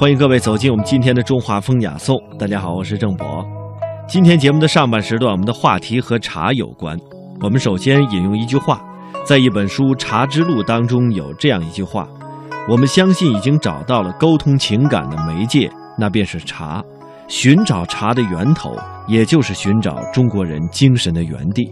[0.00, 2.18] 欢迎各位走进我们今天的中华风雅颂。
[2.38, 3.46] 大家好，我是郑博。
[4.08, 6.98] 今天节目的上半时段，我们的话题和茶有关。
[7.42, 8.82] 我们首先引用一句话，
[9.26, 12.08] 在一本书《茶之路》当中有这样一句话：
[12.66, 16.82] 我们相信已经找到了沟通情感的媒介，那便是茶。
[17.28, 18.74] 寻找茶的源头，
[19.06, 21.70] 也就是寻找中国人精神的源地。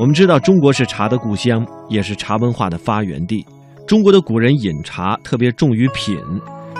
[0.00, 3.46] 我们知道，中国是茶的故乡，也是茶文化的发源地。
[3.86, 6.18] 中国的古人饮茶特别重于品，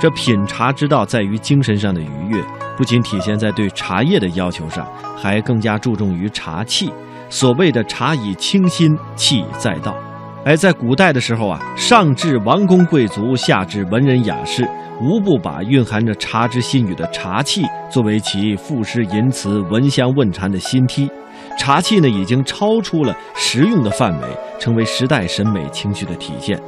[0.00, 2.42] 这品茶之道在于精神上的愉悦，
[2.76, 6.92] 不仅体现在对茶叶的要求上，还更加注重于茶气。
[7.28, 9.96] 所谓的“茶以清心，气在道”。
[10.44, 14.68] 而在古代的时候啊，上至王公贵族，下至文人雅士。
[14.98, 21.10] 无不把蕴含着茶之心语的茶气作为其赋诗吟词、闻香问禅的新梯，
[21.58, 24.28] 茶气呢已经超出了实用的范围，
[24.58, 26.58] 成为时代审美情绪的体现。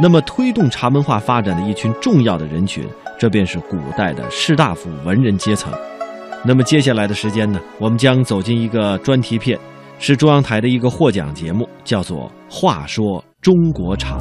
[0.00, 2.84] 那么，推动茶文化发展的一群重要的人群，
[3.16, 5.72] 这便是古代的士大夫文人阶层。
[6.44, 9.58] 那么，接下来的时间呢，我们将走进一个专题片，
[10.00, 14.18] 是中央台的一个获奖节目，叫做《话说中国茶》。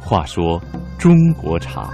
[0.00, 0.62] 话说
[0.96, 1.90] 中国茶，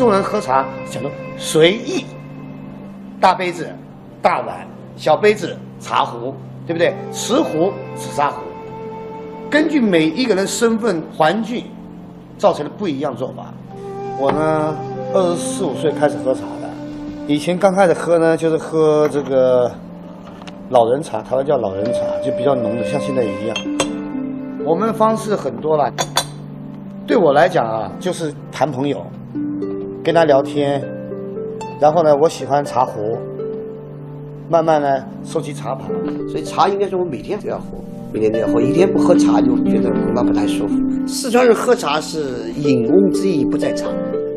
[0.00, 2.06] 众人喝茶讲究随意，
[3.20, 3.68] 大杯子、
[4.22, 6.34] 大碗、小杯子、茶壶，
[6.66, 6.94] 对不对？
[7.12, 8.40] 瓷壶、紫砂壶。
[9.50, 11.66] 根据每一个人身份环境，
[12.38, 13.52] 造成了不一样做法。
[14.18, 14.74] 我呢，
[15.12, 16.70] 二十四五岁开始喝茶的，
[17.26, 19.70] 以前刚开始喝呢，就是喝这个
[20.70, 23.54] 老人茶，台湾叫老人茶，就比较浓的，像现在一样。
[24.64, 25.92] 我们方式很多了，
[27.06, 29.04] 对我来讲啊，就是谈朋友，
[30.02, 30.82] 跟他聊天，
[31.80, 33.00] 然后呢，我喜欢茶壶，
[34.48, 35.88] 慢慢呢收集茶盘，
[36.28, 37.64] 所以茶应该是我每天都要喝。
[38.12, 40.74] 每天都要喝，一天不喝茶就觉得恐怕不太舒服。
[41.06, 43.86] 四川人喝茶是饮翁之意不在茶，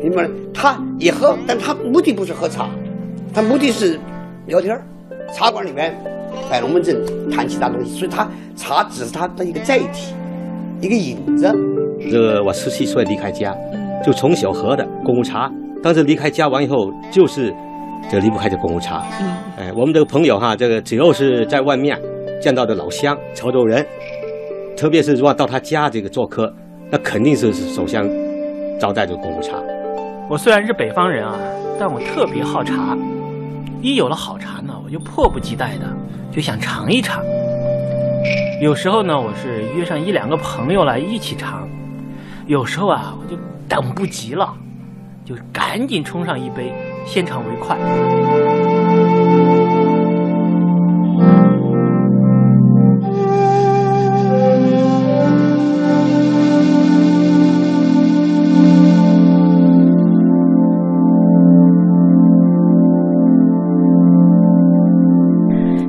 [0.00, 0.30] 明白吗？
[0.52, 2.70] 他也喝，但他目的不是喝茶，
[3.32, 3.98] 他目的是
[4.46, 4.80] 聊天
[5.32, 5.92] 茶馆里面
[6.48, 6.96] 摆龙门阵，
[7.32, 10.14] 谈其他东西，所以他茶只是他的一个载体，
[10.80, 11.52] 一个引子。
[12.08, 13.52] 这个我十七岁离开家，
[14.04, 15.50] 就从小喝的功夫茶。
[15.82, 17.54] 当时离开家完以后，就是
[18.10, 19.02] 这离不开这功夫茶。
[19.20, 21.98] 嗯，哎，我们这个朋友哈，这个只要是在外面。
[22.42, 23.86] 见到的老乡、潮州人，
[24.76, 26.52] 特别是如果到他家这个做客，
[26.90, 28.06] 那肯定是首先
[28.78, 29.56] 招待这个公务茶。
[30.28, 31.38] 我虽然是北方人啊，
[31.80, 32.94] 但我特别好茶。
[33.80, 35.86] 一有了好茶呢，我就迫不及待的
[36.30, 37.24] 就想尝一尝。
[38.60, 41.66] 有时候呢，我是约上一两个朋友来一起尝；
[42.46, 44.54] 有时候啊，我就等不及了，
[45.24, 46.72] 就赶紧冲上一杯，
[47.06, 47.74] 先尝为快。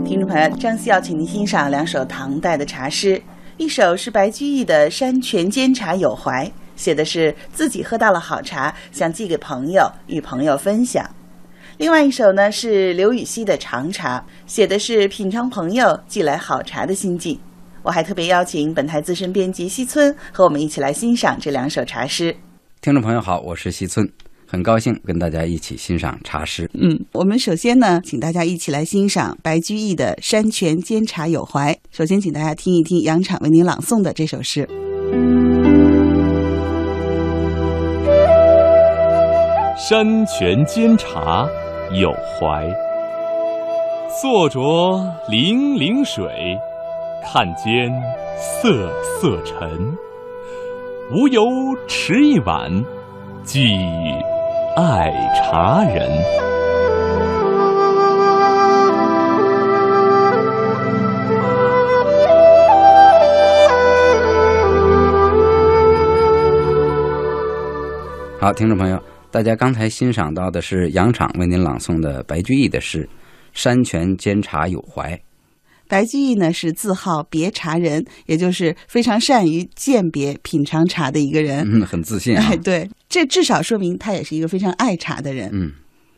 [0.06, 3.22] 听众朋友张希要请您欣赏两首唐代的茶诗，
[3.58, 6.46] 一首是白居易的《山泉煎茶有怀》，
[6.76, 11.06] 写的是自己喝到了好茶，想寄给朋友，与朋友分享；
[11.78, 17.40] 另外一首呢是刘禹锡的《长茶》，写的是品尝朋友寄来好茶的心境。
[17.82, 22.36] 我还特别邀请本台资深编辑西村和我们一起来欣赏这两首茶诗。
[22.82, 24.12] 听众朋友好，我是西村。
[24.48, 26.70] 很高兴跟大家一起欣赏茶诗。
[26.74, 31.74] 嗯，我们首先呢，请大家一起来欣赏白居易的《山泉煎茶有怀》。
[31.92, 34.66] 首先，请大家听一听杨敞为您朗诵的这首诗：
[39.78, 41.48] 《山泉煎茶
[41.92, 42.68] 有怀》，
[44.22, 44.60] 坐着
[45.30, 46.26] 泠泠水，
[47.24, 47.92] 看间
[48.40, 49.96] 瑟瑟尘。
[51.12, 51.44] 无由
[51.88, 52.72] 持一碗，
[53.44, 54.35] 寄与。
[54.78, 56.12] 爱茶人，
[68.38, 69.02] 好，听众朋友，
[69.32, 73.04] 大家刚才欣赏到的是杨敞为您朗诵的白居易的诗
[73.54, 75.14] 《山泉煎茶有怀》。
[75.88, 81.68] 白居易呢是自号别茶人，也就是非常善于鉴别品尝茶的一个人。
[81.72, 82.44] 嗯，很自信啊。
[82.50, 85.50] 哎，对，这至少说明他也是一个非常爱茶的人。
[85.54, 85.72] 嗯，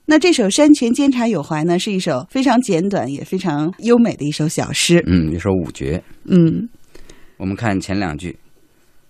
[0.06, 5.04] 那这首《山泉煎茶有怀》呢，是一首非常简短也非常优美的一首小诗。
[5.06, 6.02] 嗯，一首五绝。
[6.25, 6.69] 嗯，
[7.38, 8.38] 我们看前两句：“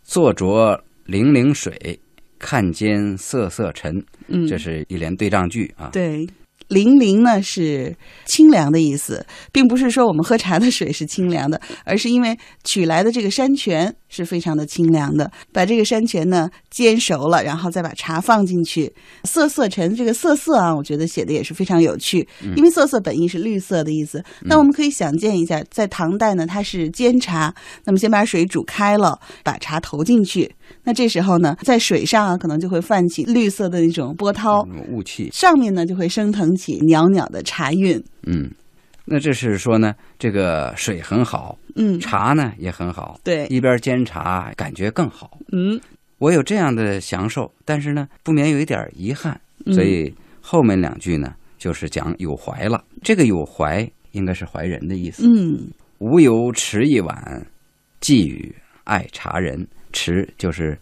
[0.03, 1.99] 坐酌泠泠水，
[2.39, 5.89] 看间瑟瑟尘。”嗯，这是一连对仗句啊。
[5.91, 6.27] 对。
[6.69, 15.31] 泠泠呢是清凉的意思，并不是说我们喝茶的水是清凉的，而是因为取来的这个山泉是非常的清凉的。
[15.51, 18.93] 把这个山泉呢煎熟了，然后再把茶放进去。
[19.23, 24.23] 瑟瑟沉，这个瑟瑟啊，我觉得写的也是非常有趣，因为瑟瑟本意是绿色的意思。
[24.41, 27.53] 那我们可以想见一下，在唐代呢，它是煎茶，
[27.85, 30.53] 那么先把水煮开了，把茶投进去。
[30.83, 38.03] 那这时候呢，在水上啊，可能就会泛起绿色的那种波涛，雾气，上面呢就会升腾起袅袅的茶韵。
[38.25, 38.51] 嗯，
[39.09, 45.39] 那这是说呢，这个水很好，嗯，茶呢也很好，对，一边煎茶感觉更好。
[45.51, 45.79] 嗯，
[46.17, 49.39] 我有这样的享受，但是呢，不免有一点遗憾，
[49.73, 52.83] 所以后面两句呢，就是讲有怀了。
[53.01, 55.23] 这个有怀应该是怀人的意思。
[55.25, 55.69] 嗯，
[55.99, 57.45] 无由持一碗，
[58.01, 59.67] 寄与爱茶人。
[59.93, 60.77] 持就是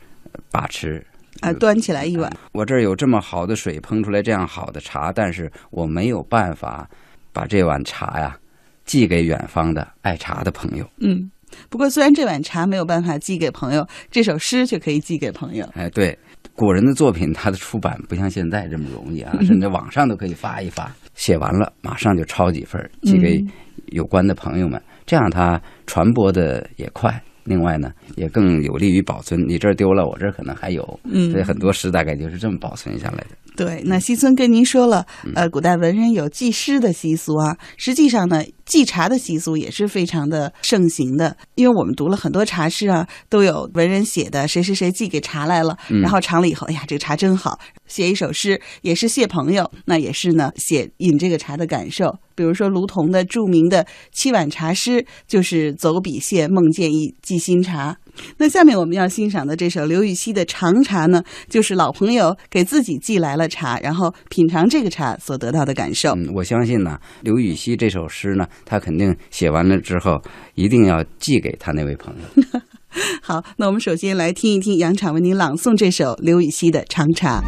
[0.52, 1.02] 把持
[1.40, 2.30] 啊，端起来一碗。
[2.52, 6.90] 我这儿有这么好的水烹出来这样好的茶，但是我没有办法
[7.36, 8.38] 把这碗茶呀
[8.86, 10.90] 寄给远方的爱茶的朋友。
[11.02, 11.30] 嗯，
[11.70, 15.68] 不过虽然这碗茶没有办法寄给朋友，这首诗却可以寄给朋友。
[15.74, 16.18] 哎，对，
[16.56, 20.90] 古人的作品，它的出版不像现在这么容易啊，甚至网上都可以发一发。
[21.14, 23.44] 写完了马上就抄几份寄给
[23.88, 27.22] 有关的朋友们，这样它传播的也快。
[27.46, 29.48] 另外呢，也更有利于保存。
[29.48, 33.28] 你这儿丢了，我这儿可能还有，嗯，所以很多诗大概就是这么保存下来的。
[33.56, 37.56] 对，那西村跟您说了，呃，古代文人有祭诗的习俗啊。
[37.78, 41.38] 实际上呢，记茶的习俗也是非常的盛行的。
[41.56, 52.18] 因为我们读了很多茶诗啊，都有文人写的，谁谁谁寄给茶来了，然后尝了以后，哎呀，这个茶真好，写一首诗，也是谢朋友，那也是呢，写饮这个茶的感受。
[52.34, 57.98] 比如说卢仝的著名的七碗茶诗，就是走笔谢梦见一寄新茶。
[58.38, 66.14] 那下面我们要欣赏的这首刘禹锡的长茶呢，就是老朋友给自己寄来了茶，然后品尝这个茶所得到的感受。
[66.16, 70.22] 嗯，我相信呢，刘禹锡这首诗呢，他肯定写完了之后，
[70.56, 72.60] 一定要寄给他那位朋友。
[73.22, 77.42] 好，那我们首先来听一听杨昶为您朗诵这首刘禹锡的长茶。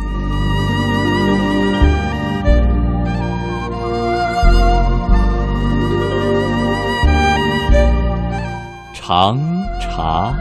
[8.94, 9.40] 长
[9.80, 10.36] 茶，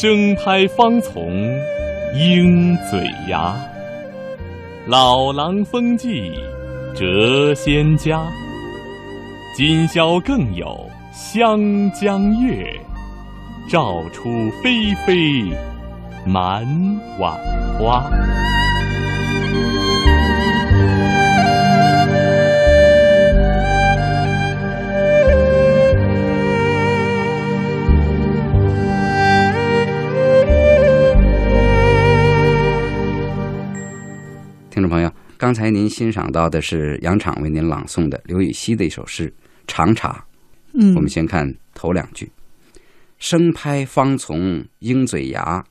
[0.00, 1.30] 生拍方从
[2.14, 3.54] 鹰嘴牙。
[4.86, 6.32] 老狼风骥
[6.94, 8.22] 谪仙家。
[9.54, 11.60] 今宵更有湘
[11.92, 12.74] 江月，
[13.68, 14.30] 照出
[14.62, 15.54] 霏霏
[16.24, 16.64] 满
[17.18, 17.38] 碗
[17.78, 18.10] 花。
[34.70, 39.28] 听众朋友，刚才您欣赏到的是杨昶为您朗诵的刘禹锡的一首诗
[39.66, 40.12] 《长茶》。
[40.74, 42.30] 嗯，我们先看头两句
[43.18, 45.64] ：“生拍方从鹰嘴牙，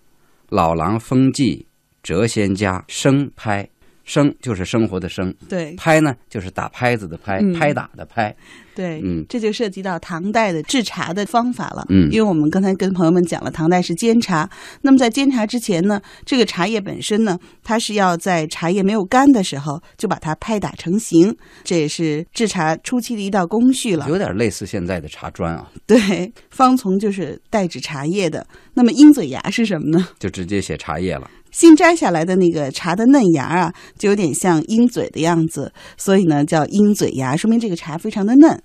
[0.49, 1.65] 老狼风纪
[2.03, 3.69] 谪仙家。”生拍，
[4.09, 8.35] 生就是生活的生，对；拍呢，就是打拍子的拍，嗯、拍打的拍。
[8.73, 11.85] 对，嗯，这就涉及到唐代的制茶的方法了。
[11.89, 14.49] 嗯，因为我们刚才跟朋友们讲了，唐代是煎茶。
[14.81, 24.07] 那么在煎茶之前呢，这个茶叶本身呢，它是要在茶叶没有干的时候就把它拍打成型，这也是制茶初期的一道工序了。
[24.09, 25.69] 有点类似现在的茶砖啊。
[25.85, 28.47] 对，方从就是代指茶叶的。
[28.73, 30.07] 那么鹰嘴牙是什么呢？
[30.17, 31.29] 就直接写茶叶了。
[31.51, 38.61] 新摘下来的那个茶的嫩芽啊，就有点像鹰嘴的样子，所以呢叫鹰嘴芽，说明这个茶非常的嫩。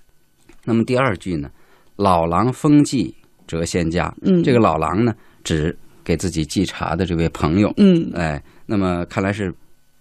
[0.63, 1.49] 那么第二句呢，
[1.95, 3.13] 老狼风骥
[3.47, 4.13] 谪仙家。
[4.21, 5.13] 嗯，这个老狼呢，
[5.43, 7.71] 指给自己寄茶的这位朋友。
[7.77, 9.53] 嗯，哎，那么看来是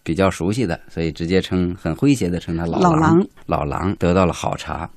[0.02, 3.26] 比较熟悉的，所以直接称很诙谐的称他老老狼。
[3.46, 4.88] 老狼得到了好茶，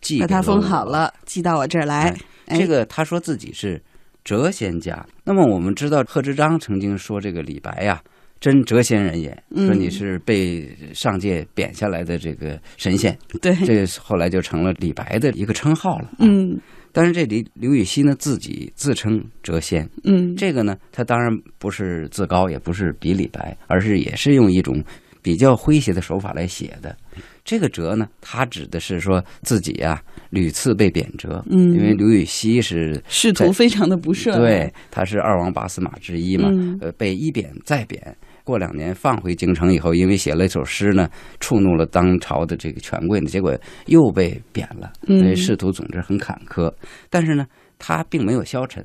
[0.00, 2.16] 寄把它封好了，寄到我这儿来。
[2.46, 3.80] 哎、这个他说自己是
[4.24, 5.06] 谪仙家。
[5.24, 8.02] 那么我们知道贺知章曾经说这个李白呀。
[8.40, 16.10] 真谪仙人也，说你是被上界贬下来的这个神仙，对，这后来就成了李白的一个称号了。
[16.18, 16.58] 嗯，
[16.90, 24.82] 但是这里刘禹锡呢自己自称谪仙，嗯，这个呢他当然不是自高，也不是比李白，而是也是用一种
[25.22, 26.96] 比较诙谐的手法来写的。
[27.44, 38.16] 这个谪呢，他指的是说自己呀、啊、屡次被贬谪，嗯，因为刘禹锡是仕途非常的不顺，对，他是二王八司马之一嘛，嗯、呃，被一贬再贬。
[38.44, 41.08] 过两年放回京城以后，因为写了一首诗呢，
[41.38, 43.56] 触怒了当朝的这个权贵呢，结果
[43.86, 44.92] 又被贬了。
[45.06, 46.72] 嗯所以仕途总之很坎坷。
[47.08, 47.46] 但是呢，
[47.78, 48.84] 他并没有消沉，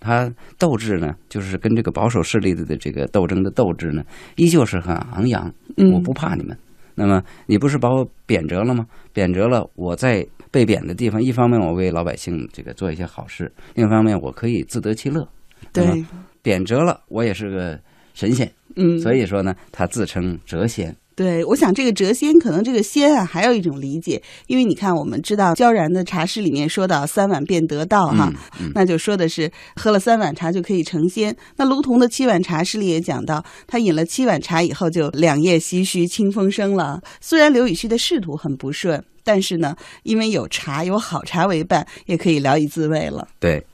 [0.00, 4.02] 他斗志呢，就是跟这个保守势力的的这个斗争的斗志呢，
[4.36, 5.52] 依旧是很昂扬。
[5.76, 6.56] 嗯我不怕你们。
[6.96, 8.86] 那么你不是把我贬谪了吗？
[9.12, 15.28] 贬谪了，我在被贬的地方，一方面我为老百姓这个做一些好事，另一方面我可以自得其乐。
[15.72, 16.06] 对么，
[16.42, 17.78] 贬谪了，我也是个
[18.14, 20.96] 神仙，嗯，所以说呢，他自称谪仙。
[21.16, 28.30] 对，我想这个谪仙可能这个仙啊，还有一种理解，因为你看，我们知道焦然的茶诗里面说到三碗便得道哈，
[28.60, 31.34] 嗯嗯那就说的是喝了三碗茶就可以成仙。
[31.56, 37.00] 那卢仝的七碗茶诗里也讲到，他饮了七碗茶以后就两夜唏嘘清风生了。
[37.18, 43.26] 虽然刘禹锡的仕途很不顺，但是呢，因为有茶有好茶为伴，也可以聊以自慰了。
[43.40, 43.64] 对，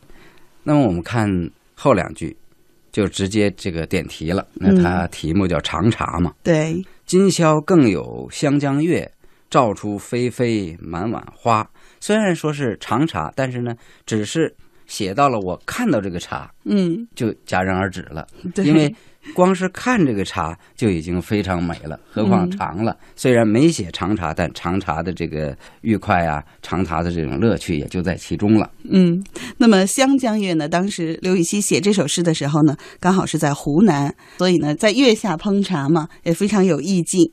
[0.62, 1.28] 那么我们看
[1.74, 2.36] 后两句，
[2.92, 4.46] 就直接这个点题了。
[4.54, 6.32] 那嗯它题目叫长茶嘛。
[6.44, 6.80] 对，
[7.12, 9.12] 今宵更有湘江月，
[9.50, 11.70] 照出霏霏满碗花。
[12.00, 13.76] 虽然说是长茶，但是呢，
[14.06, 18.96] 只是写到了我看到这个茶嗯，就戛然而止了，对，因为
[19.34, 22.96] 光是看这个茶就已经非常美了，何况尝了。
[23.14, 28.70] 虽然没写尝茶，但尝茶的这个愉快啊，尝茶的这种乐趣也就在其中了。
[28.90, 29.24] 嗯，
[29.58, 30.68] 那么湘江月呢？
[30.68, 37.30] 当时刘禹锡写这首诗的时候呢，刚好是在湖南，所以呢，在月下烹茶嘛，也非常有意境。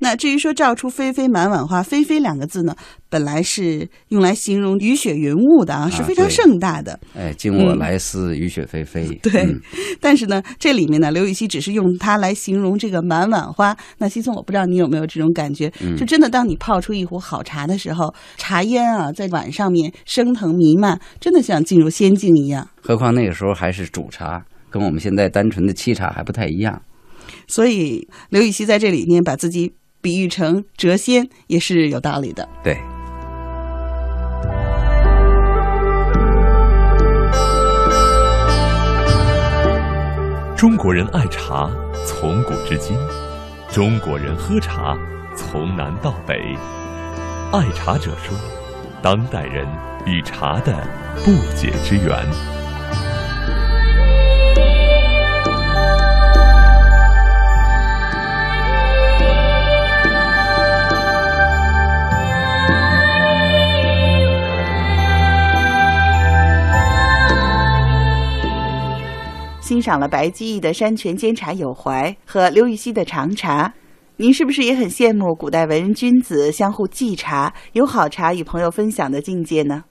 [0.00, 2.74] 那至于说“照出霏霏满碗花”，“霏霏”两个字呢，
[3.08, 6.98] 本来是用来形容雨雪云雾的啊，是非常盛大的。
[7.16, 9.18] 哎，今我嗯来思，雨雪霏霏。
[9.22, 9.60] 对嗯
[10.00, 13.76] 但是呢，这里面呢，刘禹锡只是用它来形容这个满碗花。
[13.98, 22.68] 那西松，我不知道你有没有这种感觉，嗯就真的当你泡出一壶好茶的时候，茶烟啊在碗上面升腾弥漫，真的像进入仙境一样。
[22.80, 26.80] 何况那个时候还是煮茶，跟我们现在单纯的沏茶还不太一样。
[27.46, 29.74] 所以刘禹锡在这里面把自己
[30.08, 32.48] 比喻成谪仙，也是有道理的。
[32.64, 32.78] 对，
[40.56, 41.70] 中国人爱茶，
[42.06, 42.96] 从古至今；
[43.70, 44.96] 中国人喝茶，
[45.36, 46.56] 从南到北。
[47.52, 48.34] 爱茶者说，
[49.02, 49.66] 当代人
[50.06, 50.72] 与茶的
[51.22, 52.57] 不解之缘。
[69.68, 73.74] 欣赏了白居易的山泉煎茶有怀和刘禹锡的长茶，
[74.16, 79.84] 您是不是也很羡慕古代文人君子相互寄茶、有好茶与朋友分享的境界呢？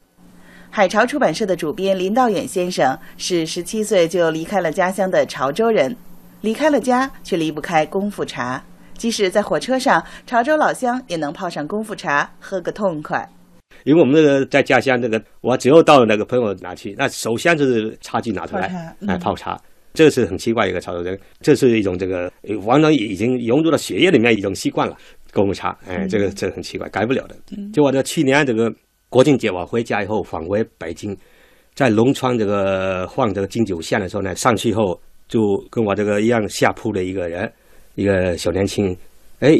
[0.72, 5.96] 海潮出版社的主编林道远先生是十七岁就离开了家乡的潮州人，
[6.42, 8.64] 离开了家却离不开功夫茶。
[8.98, 13.30] 即使在火车上，潮州老乡也能泡上功夫茶，喝个痛快。
[13.88, 19.10] 因为我们那个在家乡，那个我只要到那个朋友拿去，那首先就是茶具拿出来泡茶，嗯。
[19.10, 19.62] 哎，泡茶，
[19.94, 24.98] 这是很奇怪一个潮州人，这是一种这个呃完全已经融入到血液里面一种习惯了，
[25.32, 27.36] 功夫茶，哎，这个这个很奇怪，改不了的。
[27.72, 28.70] 就我这去年这个
[29.08, 31.17] 国庆节我回家以后返回北京，
[31.74, 37.50] 在龙川这个换这个京九线的时候呢，上去以后就跟我这个一样下铺的一个人，
[37.96, 38.94] 一个小年轻，
[39.39, 39.58] 哎，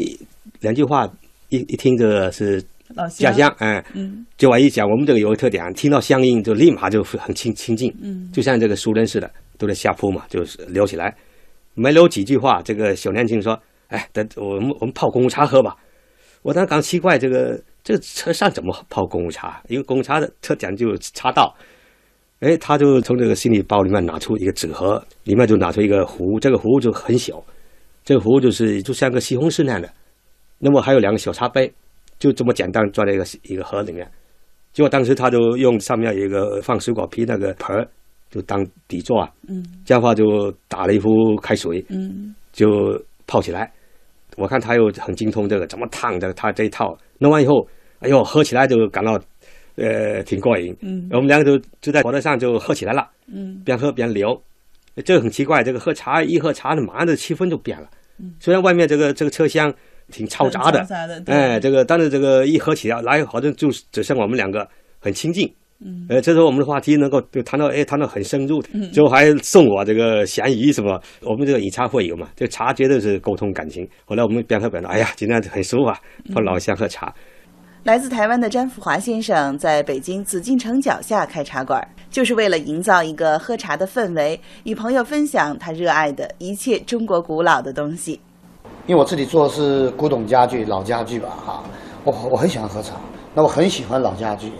[0.60, 1.10] 两句话
[1.48, 2.77] 一一听这个是老
[3.10, 11.14] 家乡，哎，嗯就我一讲，我们这个有个特点，听到乡音就立马就很亲亲近，嗯就像这个熟人似的，都在下铺嘛，就是聊起来，
[11.74, 15.76] 没聊几句话，这个小年轻说：“哎，等我们我们泡功夫茶喝吧。”
[16.42, 19.60] 我当时刚奇怪，这个这个车上怎么泡功夫茶？
[19.68, 21.54] 因为功夫茶的特点就是茶道。
[22.40, 27.42] 哎，他就从这个行李包里面拿出一个纸盒，里面就拿出一个壶，这个壶就很小，
[28.04, 29.92] 这个壶就是就像个西红柿那样的，
[30.58, 31.72] 那么还有两个小茶杯，
[32.18, 34.10] 就这么简单装在一个一个盒里面。
[34.72, 37.88] 结果当时他就用上面有一个放水果皮那个盆儿，
[38.30, 43.72] 就当底座啊，嗯这样的话就打了一壶开水，嗯就泡起来。
[44.36, 47.66] 我看他又很精通这个怎么烫这个，他这一套弄完以后，
[48.00, 49.18] 哎呦，喝起来就感到
[49.76, 50.76] 呃挺过瘾。
[50.82, 54.40] 嗯我们两个就就在火车上就喝起来了，嗯边喝边聊。
[55.04, 57.88] 这个很奇怪，这个喝茶一喝茶呢，马上的气氛就变了。
[58.20, 59.72] 嗯虽然外面这个这个车厢
[60.10, 64.66] 挺嘈杂的哎，这个但是这个一喝起来来，好像就只剩我们两个
[64.98, 65.52] 很亲近。
[65.80, 68.60] 嗯呃，这时候我们的话题能够就谈到，哎，谈到很深入，
[68.92, 71.00] 最后还送我这个咸鱼什么。
[71.22, 73.88] 我们这个以茶会友嘛，这茶绝对是沟通感情。
[74.04, 75.96] 后来我们边喝边聊，哎呀，今天很舒服啊，
[76.34, 77.14] 和老乡喝茶。
[77.84, 88.20] 来自台湾的詹福华先生在北京紫禁城脚下开茶馆，就是为了营造一个喝茶的氛围，与朋友分享他热爱的一切中国古老的东西。
[88.88, 91.62] 因为我自己做的是古董家具、老家具吧，哈，
[92.04, 92.94] 我我很喜欢喝茶，
[93.34, 94.50] 那我很喜欢老家具，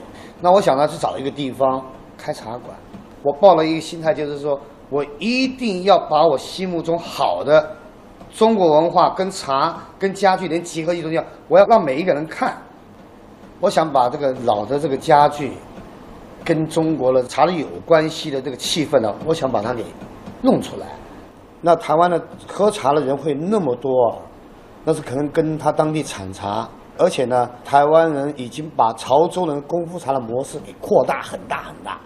[0.42, 1.82] 那我想呢是找一个地方
[2.18, 2.76] 开茶馆。
[3.22, 7.74] 我抱了一个心态，就是说我一定要把我心目中好的
[8.30, 12.54] 中国文化跟茶跟家具连结合一种样，我要让每一个人看。
[13.60, 15.52] 我想把这个老的这个家具
[16.44, 19.82] 跟中国的茶的有关系的这个气氛呢，我想把它给
[20.42, 20.86] 弄出来。
[21.60, 23.90] 那台湾的喝茶的人会那么多，
[24.84, 31.98] 那是可能跟他当地产茶，而且呢，台湾人已经把潮州人功夫茶的模式给扩大很大很大。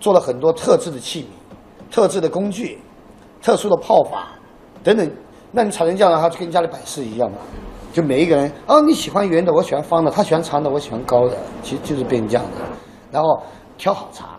[0.00, 2.80] 做了很多特制的器皿、特制的工具、
[3.40, 4.30] 特殊的泡法
[4.82, 5.08] 等等。
[5.52, 7.36] 那你炒成这样的话，就跟家里摆饰一样嘛。
[7.92, 11.36] 就每一个人，哦，你喜欢圆的，我喜欢方的；他喜欢长的，我喜欢高的。
[11.62, 12.64] 其实就是变这样的。
[13.12, 13.42] 然后
[13.76, 14.30] 挑好茶。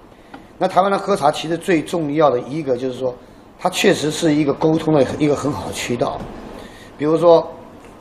[0.58, 3.14] 那台湾的喝茶其实最重要的一个就是说，
[3.64, 6.20] 它确实是一个沟通的一个很好的渠道。
[6.98, 7.50] 比如说，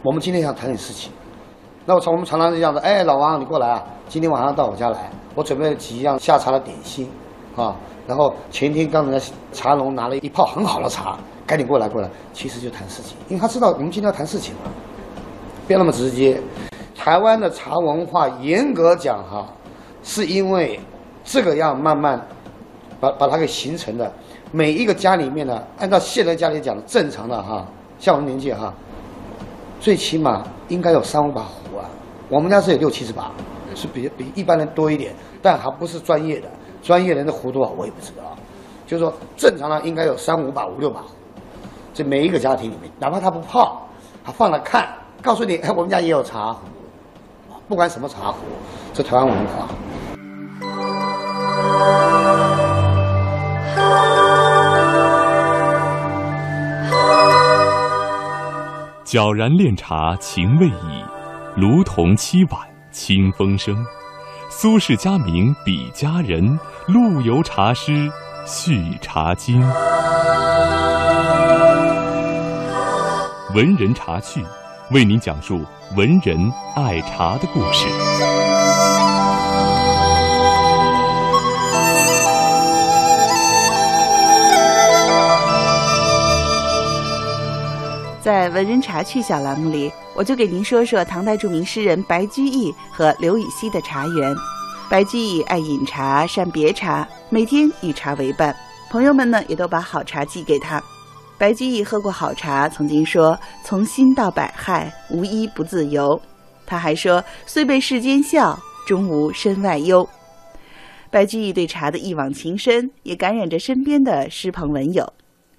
[0.02, 1.12] 我们今天想谈点事情，
[1.86, 7.08] 那我常我们常常是这样子：哎，老王，你过来啊，今天晚上到我家来，我准备了几样下茶的点心。
[7.54, 7.76] 啊，
[8.08, 9.20] 然后前天刚才
[9.52, 11.16] 茶农拿了一泡很好的茶，
[11.46, 14.62] 赶紧过来过来，其实就谈事情，因为他知道我们今天要谈事情嘛，
[15.68, 16.42] 不要那么直接。
[16.96, 19.46] 台湾的茶文化严格讲哈，
[20.02, 20.80] 是因为
[21.22, 22.20] 这个样慢慢
[22.98, 24.12] 把把它给形成的。
[24.54, 27.66] 每一个家里面呢，按照现在家里讲正常的哈，
[27.98, 28.72] 像我们年纪哈，
[29.80, 31.88] 最起码应该有三五把壶啊。
[32.28, 33.30] 我们家是有六七十把，
[33.74, 36.48] 是比比一般人多一点，但还不是专业的。
[36.82, 38.36] 专业人的壶多少我也不知道，
[38.86, 41.02] 就是说正常的应该有三五把、五六把，
[41.94, 43.88] 这每一个家庭里面，哪怕他不泡，
[44.22, 44.86] 他放了看，
[45.22, 46.60] 告诉你，哎， 我们家也有茶壶，
[47.68, 48.38] 不管什么茶壶，
[48.92, 49.68] 这台湾文化。
[59.12, 61.04] 皎然炼茶情未已，
[61.54, 62.58] 炉铜七碗
[62.90, 63.76] 清风生。
[64.48, 68.10] 苏轼佳名比佳人，陆游茶诗
[68.46, 69.60] 续茶经。
[73.54, 74.42] 文人茶趣，
[74.92, 75.62] 为您讲述
[75.94, 77.86] 文人爱茶的故事。
[88.22, 89.92] 在文人茶趣小栏目里。
[90.14, 94.36] 我就给您说说唐代著名诗人白居易和刘禹锡的茶园。
[94.88, 98.54] 白居易爱饮茶，善别茶，每天与茶为伴。
[98.90, 100.80] 朋友们呢，也都把好茶寄给他。
[101.36, 106.20] 白居易喝过好茶，曾经说：“从心到百害，无一不自由。”
[106.64, 108.56] 他还说：“虽被世间笑，
[108.86, 110.08] 终无身外忧。”
[111.10, 115.12] 白居易对茶的一往情深，也感染着身边的诗朋文友。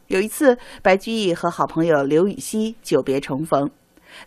[0.07, 3.69] 有一次，白居易和好朋友刘禹锡久别重逢。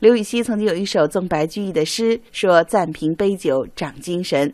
[0.00, 4.52] 刘禹锡曾经有一首赠白居易的诗，说：“暂凭杯酒长精神。”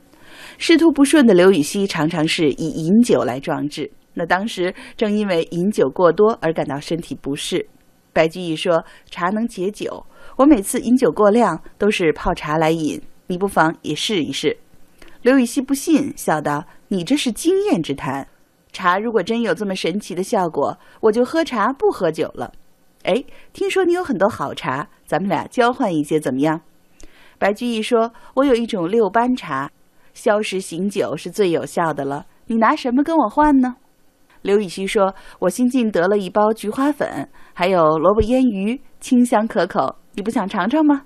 [0.58, 3.90] 仕途不顺的刘禹锡常常是以饮酒来壮志。
[4.14, 7.66] 那当时正因为饮酒过多而感到身体不适。
[8.12, 10.04] 白居易说：“茶能解酒，
[10.37, 14.58] 我每次饮酒过量都是泡茶来饮，你不妨也试一试。”
[15.22, 18.28] 刘禹锡不信，笑道：“你这是经验之谈。
[18.72, 22.52] 茶如果真有这么神奇的效果，我就喝茶不喝酒了。”
[23.04, 26.61] 哎，听说你有很多好茶，咱们俩交换一些怎么样？
[27.38, 29.68] 白居易说：“我有一种六班茶，
[30.14, 32.26] 消食醒酒是最有效的了。
[32.46, 33.74] 你拿什么跟我换呢？”
[34.42, 41.02] 刘禹锡说：“我新进得了一包菊花粉，还有萝卜腌鱼，清香可口，你不想尝尝吗？”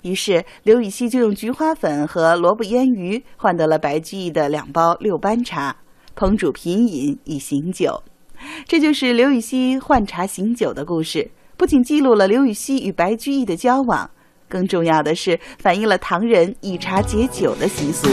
[0.00, 5.76] 于是刘禹锡就用菊花粉和萝卜腌鱼换得了白居易的两包六班茶，
[6.16, 8.02] 烹煮品饮以醒酒。
[8.66, 14.10] 这就是刘禹锡换茶醒酒的故事，不仅记录了刘禹锡与白居易的交往，
[14.48, 18.08] 更重要的是反映了唐人以茶解酒的习俗。